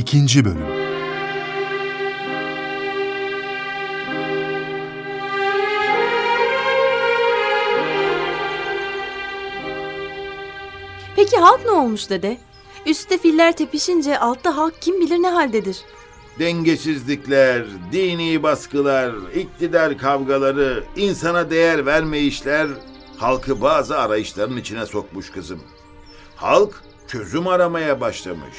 [0.00, 0.66] İkinci Bölüm
[11.16, 12.38] Peki halk ne olmuş dede?
[12.86, 15.78] Üstte filler tepişince altta halk kim bilir ne haldedir.
[16.38, 22.68] Dengesizlikler, dini baskılar, iktidar kavgaları, insana değer vermeyişler
[23.16, 25.60] halkı bazı arayışların içine sokmuş kızım.
[26.36, 28.56] Halk çözüm aramaya başlamış.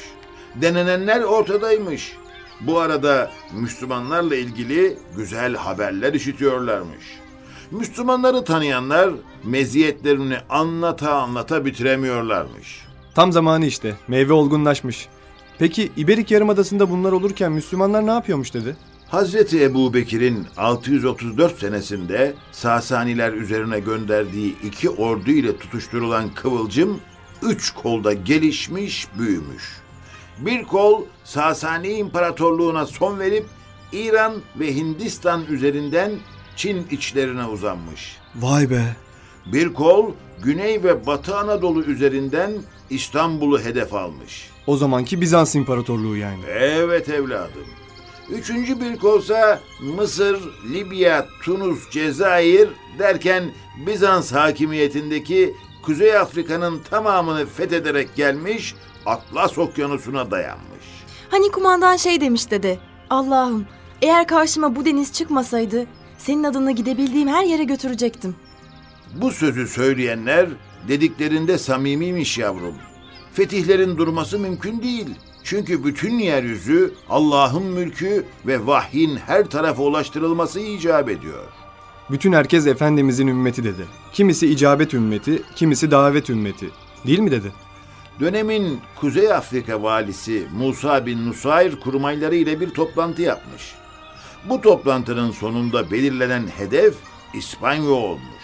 [0.54, 2.16] Denenenler ortadaymış.
[2.60, 7.04] Bu arada Müslümanlarla ilgili güzel haberler işitiyorlarmış.
[7.70, 9.10] Müslümanları tanıyanlar
[9.44, 12.84] meziyetlerini anlata anlata bitiremiyorlarmış.
[13.14, 13.96] Tam zamanı işte.
[14.08, 15.08] Meyve olgunlaşmış.
[15.58, 18.76] Peki İberik Yarımadası'nda bunlar olurken Müslümanlar ne yapıyormuş dedi?
[19.08, 27.00] Hazreti Ebu Bekir'in 634 senesinde Sasaniler üzerine gönderdiği iki ordu ile tutuşturulan kıvılcım
[27.42, 29.81] üç kolda gelişmiş, büyümüş.
[30.38, 33.46] Bir kol Sasani İmparatorluğu'na son verip
[33.92, 36.12] İran ve Hindistan üzerinden
[36.56, 38.16] Çin içlerine uzanmış.
[38.34, 38.96] Vay be.
[39.46, 42.52] Bir kol Güney ve Batı Anadolu üzerinden
[42.90, 44.50] İstanbul'u hedef almış.
[44.66, 46.40] O zamanki Bizans İmparatorluğu yani.
[46.48, 47.66] Evet evladım.
[48.30, 50.40] Üçüncü bir kolsa Mısır,
[50.72, 53.52] Libya, Tunus, Cezayir derken
[53.86, 58.74] Bizans hakimiyetindeki Kuzey Afrika'nın tamamını fethederek gelmiş,
[59.06, 60.84] Atlas Okyanusu'na dayanmış.
[61.30, 62.78] Hani kumandan şey demiş dede.
[63.10, 63.66] Allah'ım
[64.02, 65.86] eğer karşıma bu deniz çıkmasaydı
[66.18, 68.36] senin adına gidebildiğim her yere götürecektim.
[69.14, 70.48] Bu sözü söyleyenler
[70.88, 72.74] dediklerinde samimiymiş yavrum.
[73.32, 75.08] Fetihlerin durması mümkün değil.
[75.44, 81.61] Çünkü bütün yeryüzü Allah'ın mülkü ve vahyin her tarafa ulaştırılması icap ediyor.
[82.10, 83.86] Bütün herkes Efendimizin ümmeti dedi.
[84.12, 86.70] Kimisi icabet ümmeti, kimisi davet ümmeti.
[87.06, 87.52] Değil mi dedi?
[88.20, 93.74] Dönemin Kuzey Afrika valisi Musa bin Nusayr kurmayları ile bir toplantı yapmış.
[94.48, 96.94] Bu toplantının sonunda belirlenen hedef
[97.34, 98.42] İspanya olmuş.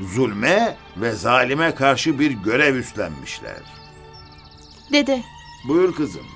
[0.00, 3.62] Zulme ve zalime karşı bir görev üstlenmişler.
[4.92, 5.22] Dede
[5.68, 6.26] Buyur kızım.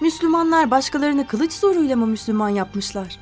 [0.00, 3.18] Müslümanlar başkalarını kılıç zoruyla mı Müslüman yapmışlar?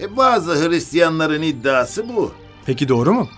[0.00, 2.32] E bazı Hristiyanların iddiası bu.
[2.66, 3.28] Peki doğru mu?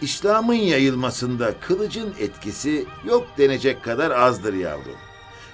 [0.00, 4.96] İslam'ın yayılmasında kılıcın etkisi yok denecek kadar azdır yavrum.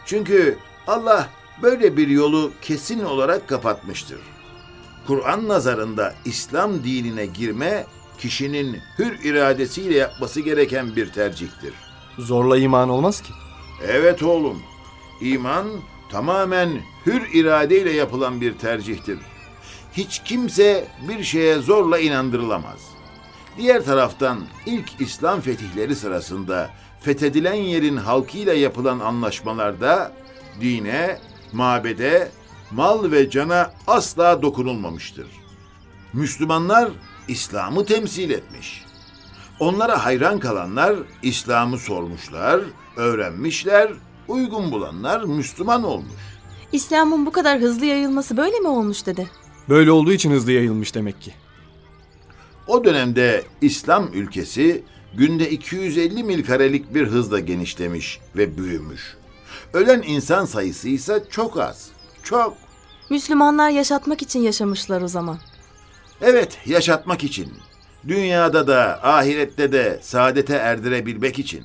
[0.06, 0.56] Çünkü
[0.86, 1.28] Allah
[1.62, 4.18] böyle bir yolu kesin olarak kapatmıştır.
[5.06, 7.86] Kur'an nazarında İslam dinine girme
[8.18, 11.74] kişinin hür iradesiyle yapması gereken bir tercihtir.
[12.18, 13.32] Zorla iman olmaz ki.
[13.86, 14.62] Evet oğlum.
[15.20, 15.66] İman
[16.10, 16.70] tamamen
[17.06, 19.18] hür iradeyle yapılan bir tercihtir.
[19.92, 22.80] Hiç kimse bir şeye zorla inandırılamaz.
[23.56, 26.70] Diğer taraftan ilk İslam fetihleri sırasında
[27.00, 30.12] fethedilen yerin halkıyla yapılan anlaşmalarda
[30.60, 31.18] dine,
[31.52, 32.30] mabede,
[32.70, 35.26] mal ve cana asla dokunulmamıştır.
[36.12, 36.90] Müslümanlar
[37.28, 38.84] İslam'ı temsil etmiş.
[39.60, 42.60] Onlara hayran kalanlar İslam'ı sormuşlar,
[42.96, 43.92] öğrenmişler,
[44.28, 46.22] uygun bulanlar Müslüman olmuş.
[46.72, 49.26] İslam'ın bu kadar hızlı yayılması böyle mi olmuş dede?
[49.68, 51.32] Böyle olduğu için hızlı yayılmış demek ki.
[52.66, 54.82] O dönemde İslam ülkesi
[55.14, 59.16] günde 250 mil karelik bir hızla genişlemiş ve büyümüş.
[59.72, 61.88] Ölen insan sayısı ise çok az.
[62.22, 62.56] Çok.
[63.10, 65.38] Müslümanlar yaşatmak için yaşamışlar o zaman.
[66.20, 67.52] Evet, yaşatmak için.
[68.08, 71.64] Dünyada da, ahirette de saadete erdirebilmek için.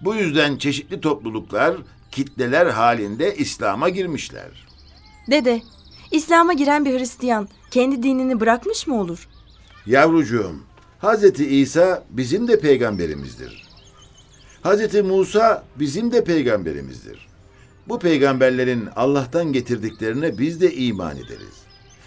[0.00, 1.76] Bu yüzden çeşitli topluluklar,
[2.10, 4.66] kitleler halinde İslam'a girmişler.
[5.30, 5.62] Dede,
[6.12, 9.28] İslam'a giren bir Hristiyan kendi dinini bırakmış mı olur?
[9.86, 10.54] Yavrucuğum,
[10.98, 13.68] Hazreti İsa bizim de peygamberimizdir.
[14.62, 17.28] Hazreti Musa bizim de peygamberimizdir.
[17.88, 21.62] Bu peygamberlerin Allah'tan getirdiklerine biz de iman ederiz.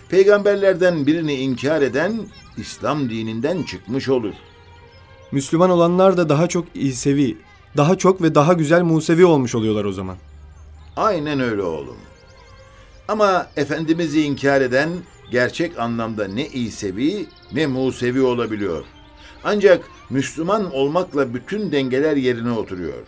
[0.10, 2.14] Peygamberlerden birini inkar eden
[2.58, 4.34] İslam dininden çıkmış olur.
[5.32, 7.38] Müslüman olanlar da daha çok İsevi,
[7.78, 10.18] daha çok ve daha güzel Musevi olmuş oluyorlar o zaman.
[10.98, 11.98] Aynen öyle oğlum.
[13.08, 14.90] Ama Efendimiz'i inkar eden
[15.32, 18.86] gerçek anlamda ne İsevi ne Musevi olabiliyor.
[19.44, 23.04] Ancak Müslüman olmakla bütün dengeler yerine oturuyor.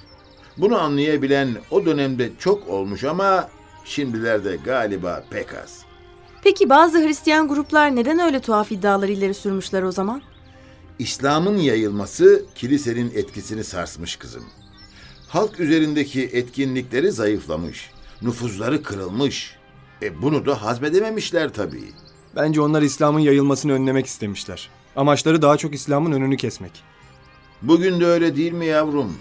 [0.57, 3.49] Bunu anlayabilen o dönemde çok olmuş ama
[3.85, 5.81] şimdilerde galiba pek az.
[6.43, 10.21] Peki bazı Hristiyan gruplar neden öyle tuhaf iddialar ileri sürmüşler o zaman?
[10.99, 14.43] İslam'ın yayılması kilisenin etkisini sarsmış kızım.
[15.27, 17.91] Halk üzerindeki etkinlikleri zayıflamış,
[18.21, 19.57] nüfuzları kırılmış.
[20.01, 21.91] E bunu da hazmedememişler tabii.
[22.35, 24.69] Bence onlar İslam'ın yayılmasını önlemek istemişler.
[24.95, 26.83] Amaçları daha çok İslam'ın önünü kesmek.
[27.61, 29.17] Bugün de öyle değil mi yavrum?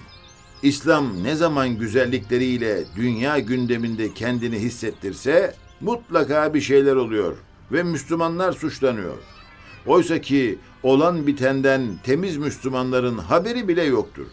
[0.63, 7.37] İslam ne zaman güzellikleriyle dünya gündeminde kendini hissettirse mutlaka bir şeyler oluyor
[7.73, 9.17] ve Müslümanlar suçlanıyor.
[9.87, 14.27] Oysa ki olan bitenden temiz Müslümanların haberi bile yoktur.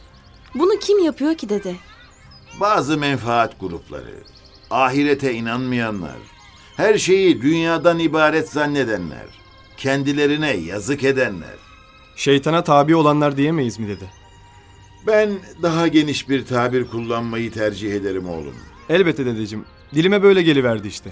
[0.55, 1.75] Bunu kim yapıyor ki dede?
[2.59, 4.15] Bazı menfaat grupları,
[4.71, 6.17] ahirete inanmayanlar,
[6.77, 9.25] her şeyi dünyadan ibaret zannedenler,
[9.77, 11.55] kendilerine yazık edenler.
[12.15, 14.05] Şeytana tabi olanlar diyemeyiz mi dede?
[15.07, 15.29] Ben
[15.61, 18.55] daha geniş bir tabir kullanmayı tercih ederim oğlum.
[18.89, 19.65] Elbette dedeciğim.
[19.95, 21.11] Dilime böyle geliverdi işte.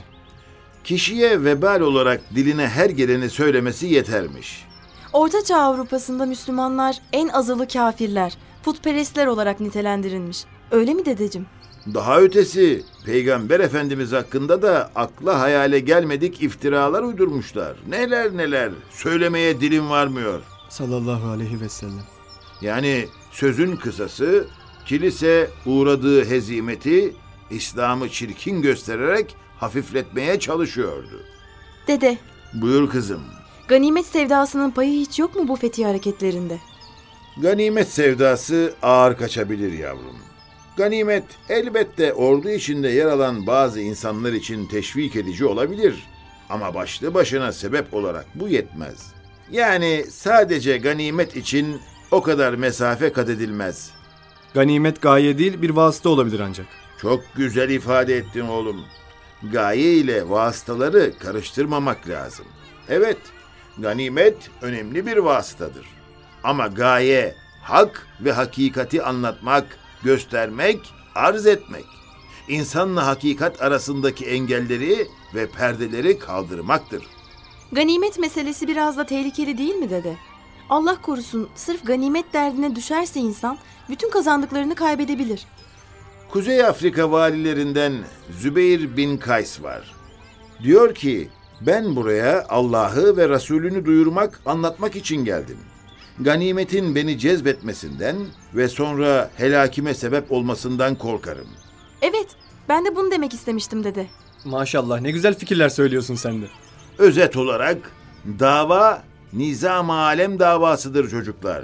[0.84, 4.66] Kişiye vebal olarak diline her geleni söylemesi yetermiş.
[5.13, 10.44] Ortaçağ Avrupa'sında Müslümanlar en azılı kafirler, putperestler olarak nitelendirilmiş.
[10.72, 11.48] Öyle mi dedeciğim?
[11.94, 17.75] Daha ötesi Peygamber Efendimiz hakkında da akla hayale gelmedik iftiralar uydurmuşlar.
[17.89, 20.42] Neler neler söylemeye dilim varmıyor.
[20.69, 22.04] Sallallahu aleyhi ve sellem.
[22.62, 24.48] Yani sözün kısası
[24.86, 27.16] kilise uğradığı hezimeti
[27.50, 31.24] İslam'ı çirkin göstererek hafifletmeye çalışıyordu.
[31.88, 32.18] Dede,
[32.54, 33.22] Buyur kızım.
[33.68, 36.60] ganimet sevdasının payı hiç yok mu bu fetih hareketlerinde?
[37.42, 40.16] Ganimet sevdası ağır kaçabilir yavrum.
[40.78, 46.04] Ganimet elbette ordu içinde yer alan bazı insanlar için teşvik edici olabilir.
[46.50, 49.14] Ama başlı başına sebep olarak bu yetmez.
[49.52, 51.82] Yani sadece ganimet için
[52.12, 53.92] o kadar mesafe kat edilmez.
[54.54, 56.66] Ganimet gaye değil bir vasıta olabilir ancak.
[57.02, 58.86] Çok güzel ifade ettin oğlum.
[59.52, 62.46] Gaye ile vasıtaları karıştırmamak lazım.
[62.90, 63.18] Evet,
[63.78, 65.86] ganimet önemli bir vasıtadır.
[66.44, 71.86] Ama gaye hak ve hakikati anlatmak, göstermek, arz etmek.
[72.48, 77.03] İnsanla hakikat arasındaki engelleri ve perdeleri kaldırmaktır.
[77.71, 80.15] Ganimet meselesi biraz da tehlikeli değil mi dede?
[80.69, 83.57] Allah korusun sırf ganimet derdine düşerse insan
[83.89, 85.45] bütün kazandıklarını kaybedebilir.
[86.30, 87.94] Kuzey Afrika valilerinden
[88.39, 89.95] Zübeyir bin Kays var.
[90.63, 91.30] Diyor ki,
[91.62, 95.57] ben buraya Allah'ı ve Resulünü duyurmak, anlatmak için geldim.
[96.19, 98.16] Ganimetin beni cezbetmesinden
[98.56, 101.48] ve sonra helakime sebep olmasından korkarım.
[102.02, 102.28] Evet,
[102.69, 104.08] ben de bunu demek istemiştim dede.
[104.46, 106.46] Maşallah ne güzel fikirler söylüyorsun sen de.
[106.98, 107.78] Özet olarak
[108.40, 109.04] dava
[109.34, 111.63] nizam alem davasıdır çocuklar.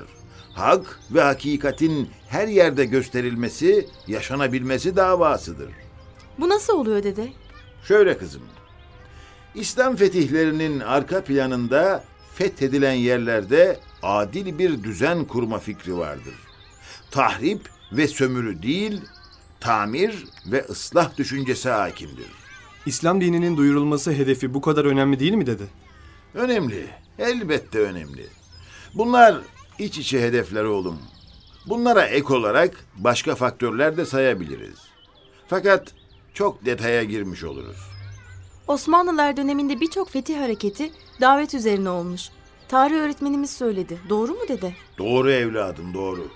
[0.53, 5.69] Hak ve hakikatin her yerde gösterilmesi, yaşanabilmesi davasıdır.
[6.39, 7.27] Bu nasıl oluyor dede?
[7.88, 8.41] Şöyle kızım.
[9.55, 12.03] İslam fetihlerinin arka planında
[12.35, 16.35] fethedilen yerlerde adil bir düzen kurma fikri vardır.
[17.11, 19.01] Tahrip ve sömürü değil,
[19.59, 22.27] tamir ve ıslah düşüncesi hakimdir.
[22.85, 25.63] İslam dininin duyurulması hedefi bu kadar önemli değil mi dede?
[26.33, 26.88] Önemli,
[27.19, 28.27] elbette önemli.
[28.94, 29.38] Bunlar
[29.79, 30.99] iç içe hedefler oğlum.
[31.65, 34.79] Bunlara ek olarak başka faktörler de sayabiliriz.
[35.47, 35.94] Fakat
[36.33, 37.77] çok detaya girmiş oluruz.
[38.67, 40.91] Osmanlılar döneminde birçok fetih hareketi
[41.21, 42.29] davet üzerine olmuş.
[42.69, 43.99] Tarih öğretmenimiz söyledi.
[44.09, 44.73] Doğru mu dede?
[44.97, 46.27] Doğru evladım doğru.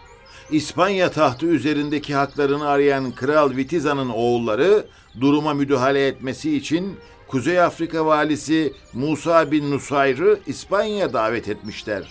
[0.51, 4.85] İspanya tahtı üzerindeki haklarını arayan Kral Vitiza'nın oğulları
[5.21, 6.97] duruma müdahale etmesi için
[7.27, 12.03] Kuzey Afrika valisi Musa bin Nusayr'ı İspanya'ya davet etmişler.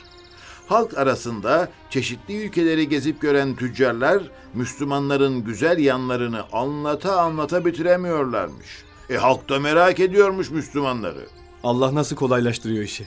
[0.66, 4.22] Halk arasında çeşitli ülkeleri gezip gören tüccarlar
[4.54, 8.84] Müslümanların güzel yanlarını anlata anlata bitiremiyorlarmış.
[9.10, 11.26] E halk da merak ediyormuş Müslümanları.
[11.64, 13.06] Allah nasıl kolaylaştırıyor işi.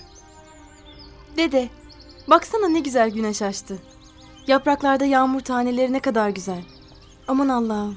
[1.37, 1.69] Dede,
[2.29, 3.77] baksana ne güzel güneş açtı.
[4.47, 6.63] Yapraklarda yağmur taneleri ne kadar güzel.
[7.27, 7.95] Aman Allah'ım.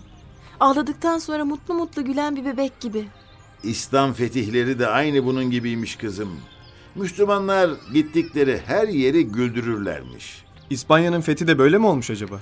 [0.60, 3.04] Ağladıktan sonra mutlu mutlu gülen bir bebek gibi.
[3.62, 6.28] İslam fetihleri de aynı bunun gibiymiş kızım.
[6.94, 10.44] Müslümanlar gittikleri her yeri güldürürlermiş.
[10.70, 12.40] İspanya'nın fethi de böyle mi olmuş acaba?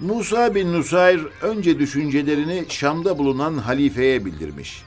[0.00, 4.82] Musa bin Nusayr önce düşüncelerini Şam'da bulunan halifeye bildirmiş.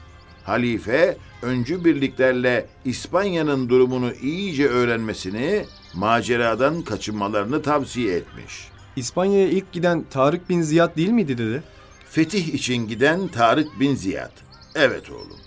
[0.46, 8.68] Halife öncü birliklerle İspanya'nın durumunu iyice öğrenmesini, maceradan kaçınmalarını tavsiye etmiş.
[8.96, 11.62] İspanya'ya ilk giden Tarık bin Ziyad değil miydi dede?
[12.10, 14.32] Fetih için giden Tarık bin Ziyad.
[14.74, 15.38] Evet oğlum.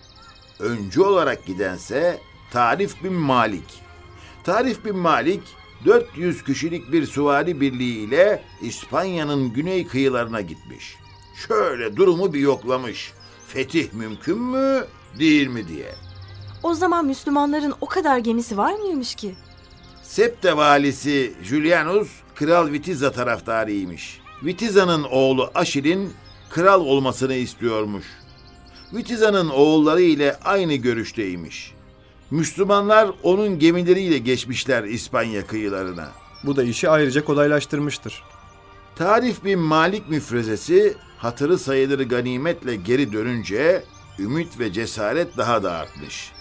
[0.59, 2.17] Öncü olarak gidense
[2.51, 3.81] Tarif bin Malik.
[4.43, 5.41] Tarif bin Malik
[5.85, 10.95] 400 kişilik bir süvari birliğiyle İspanya'nın güney kıyılarına gitmiş.
[11.47, 13.13] Şöyle durumu bir yoklamış.
[13.53, 14.85] Fetih mümkün mü,
[15.19, 15.95] değil mi diye.
[16.63, 19.35] O zaman Müslümanların o kadar gemisi var mıymış ki?
[20.03, 24.19] Septe valisi Julianus Kral Vitiza taraftarıymış.
[24.43, 26.13] Vitiza'nın oğlu Aşil'in
[26.49, 28.05] kral olmasını istiyormuş.
[28.93, 31.73] Vitiza'nın oğulları ile aynı görüşteymiş.
[32.31, 36.07] Müslümanlar onun gemileriyle geçmişler İspanya kıyılarına.
[36.43, 38.23] Bu da işi ayrıca kolaylaştırmıştır.
[38.95, 43.83] Tarif bin Malik müfrezesi hatırı sayılır ganimetle geri dönünce
[44.19, 46.31] ümit ve cesaret daha da artmış.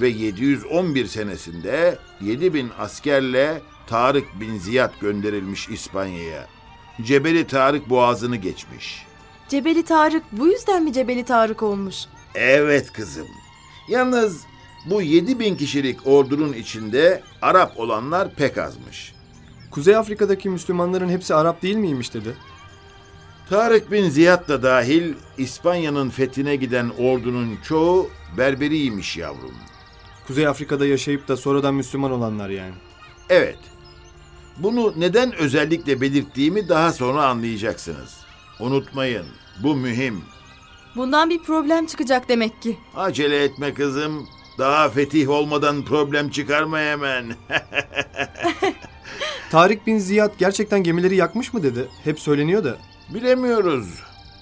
[0.00, 6.46] Ve 711 senesinde 7000 askerle Tarık bin Ziyad gönderilmiş İspanya'ya.
[7.02, 9.06] Cebeli Tarık boğazını geçmiş.
[9.48, 11.96] Cebeli Tarık bu yüzden mi Cebeli Tarık olmuş?
[12.34, 13.26] Evet kızım.
[13.88, 14.40] Yalnız
[14.86, 19.14] bu 7000 kişilik ordunun içinde Arap olanlar pek azmış.
[19.70, 22.36] Kuzey Afrika'daki Müslümanların hepsi Arap değil miymiş dedi.
[23.50, 29.54] Tarık bin Ziyad da dahil İspanya'nın fethine giden ordunun çoğu Berberiymiş yavrum.
[30.26, 32.74] Kuzey Afrika'da yaşayıp da sonradan Müslüman olanlar yani.
[33.28, 33.58] Evet.
[34.58, 38.20] Bunu neden özellikle belirttiğimi daha sonra anlayacaksınız.
[38.60, 39.26] Unutmayın,
[39.62, 40.22] bu mühim.
[40.96, 42.78] Bundan bir problem çıkacak demek ki.
[42.96, 44.28] Acele etme kızım.
[44.58, 47.24] Daha fetih olmadan problem çıkarma hemen.
[49.50, 51.88] Tarık bin Ziyad gerçekten gemileri yakmış mı dedi.
[52.04, 52.76] Hep söyleniyor da.
[53.14, 53.88] Bilemiyoruz.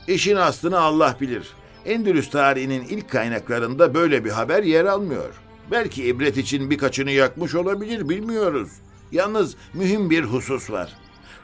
[0.09, 1.49] İşin aslını Allah bilir.
[1.87, 5.35] Endülüs tarihinin ilk kaynaklarında böyle bir haber yer almıyor.
[5.71, 8.69] Belki ibret için birkaçını yakmış olabilir bilmiyoruz.
[9.13, 10.97] Yalnız mühim bir husus var.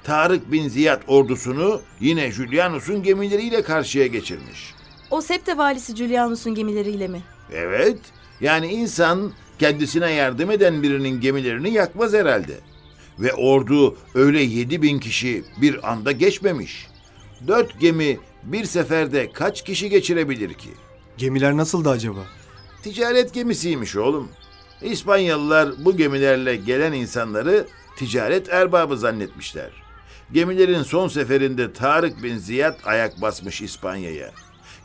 [0.05, 4.75] Tarık bin Ziyad ordusunu yine Julianus'un gemileriyle karşıya geçirmiş.
[5.11, 7.23] O Septe valisi Julianus'un gemileriyle mi?
[7.53, 7.99] Evet,
[8.41, 12.53] yani insan kendisine yardım eden birinin gemilerini yakmaz herhalde.
[13.19, 16.87] Ve ordu öyle yedi bin kişi bir anda geçmemiş.
[17.47, 20.71] Dört gemi bir seferde kaç kişi geçirebilir ki?
[21.19, 22.21] Gemiler nasıldı acaba?
[22.83, 24.29] Ticaret gemisiymiş oğlum.
[24.83, 27.67] İspanyalılar bu gemilerle gelen insanları
[27.97, 29.71] ticaret erbabı zannetmişler.
[30.33, 34.31] Gemilerin son seferinde Tarık bin Ziyad ayak basmış İspanya'ya.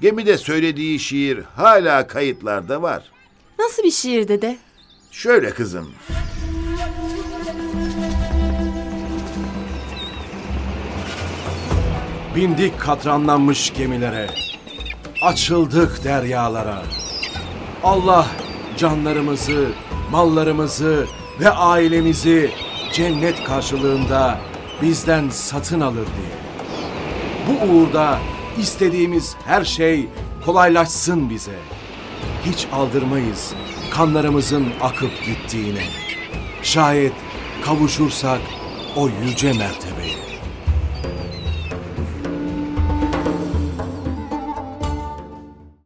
[0.01, 3.11] Gemide söylediği şiir hala kayıtlarda var.
[3.59, 4.57] Nasıl bir şiir dede?
[5.11, 5.91] Şöyle kızım.
[12.39, 14.27] Bindik katranlanmış gemilere.
[15.21, 16.81] Açıldık deryalara.
[17.83, 18.27] Allah
[18.77, 19.67] canlarımızı,
[20.11, 21.07] mallarımızı
[21.39, 22.51] ve ailemizi
[22.93, 24.39] cennet karşılığında
[24.81, 26.37] bizden satın alır diye.
[27.47, 28.19] Bu uğurda
[28.57, 30.07] istediğimiz her şey
[30.45, 31.59] kolaylaşsın bize.
[32.45, 33.53] Hiç aldırmayız
[33.91, 35.83] kanlarımızın akıp gittiğine.
[36.63, 37.13] Şayet
[37.65, 38.39] kavuşursak
[38.95, 40.28] o yüce mertebeye.